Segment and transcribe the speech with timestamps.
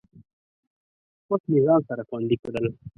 [1.27, 2.65] پټ مې ځان سره خوندي کړل